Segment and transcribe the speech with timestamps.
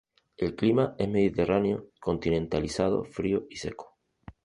[0.35, 3.99] El clima es mediterráneo continentalizado, frío y seco.